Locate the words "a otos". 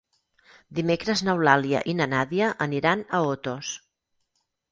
3.19-3.77